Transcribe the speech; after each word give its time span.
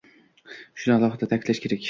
Shuni 0.85 0.97
alohida 0.97 1.31
ta’kidlash 1.35 1.65
kerak 1.67 1.79